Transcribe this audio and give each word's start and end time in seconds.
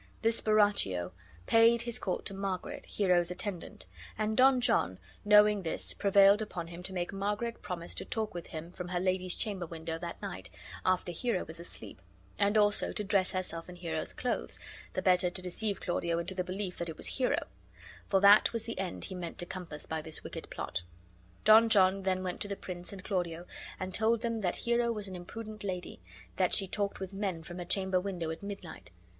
This 0.23 0.41
Borachio 0.41 1.11
paid 1.45 1.83
his 1.83 1.99
court 1.99 2.25
to 2.25 2.33
Margaret, 2.33 2.87
Hero's 2.87 3.29
attendant; 3.29 3.85
and 4.17 4.35
Don 4.35 4.59
John, 4.59 4.97
knowing 5.23 5.61
this, 5.61 5.93
prevailed 5.93 6.41
upon 6.41 6.65
him 6.65 6.81
to 6.81 6.91
make 6.91 7.13
Margaret 7.13 7.61
promise 7.61 7.93
to 7.93 8.05
talk 8.05 8.33
with 8.33 8.47
him 8.47 8.71
from 8.71 8.87
her 8.87 8.99
lady's 8.99 9.35
chamber 9.35 9.67
window 9.67 9.99
that 9.99 10.19
night, 10.19 10.49
after 10.83 11.11
Hero 11.11 11.45
was 11.45 11.59
asleep, 11.59 12.01
and 12.39 12.57
also 12.57 12.91
to 12.91 13.03
dress 13.03 13.33
herself 13.33 13.69
in 13.69 13.75
Hero's 13.75 14.11
clothes, 14.11 14.57
the 14.93 15.03
better 15.03 15.29
to 15.29 15.39
deceive 15.39 15.81
Claudio 15.81 16.17
into 16.17 16.33
the 16.33 16.43
belief 16.43 16.79
that 16.79 16.89
it 16.89 16.97
was 16.97 17.05
Hero; 17.19 17.45
for 18.09 18.19
that 18.21 18.51
was 18.53 18.63
the 18.63 18.79
end 18.79 19.03
he 19.03 19.13
meant 19.13 19.37
to 19.37 19.45
compass 19.45 19.85
by 19.85 20.01
this 20.01 20.23
wicked 20.23 20.49
plot. 20.49 20.81
Don 21.43 21.69
John 21.69 22.01
then 22.01 22.23
went 22.23 22.41
to 22.41 22.47
the 22.47 22.55
prince 22.55 22.91
and 22.91 23.03
Claudio 23.03 23.45
and 23.79 23.93
told 23.93 24.21
them 24.21 24.41
that 24.41 24.55
Hero 24.55 24.91
was 24.91 25.07
an 25.07 25.15
imprudent 25.15 25.63
lady, 25.63 25.99
and 26.25 26.37
that 26.37 26.55
she 26.55 26.67
talked 26.67 26.99
with 26.99 27.13
men 27.13 27.43
from 27.43 27.59
her 27.59 27.65
chamber 27.65 27.99
window 27.99 28.31
at 28.31 28.41
midnight. 28.41 28.89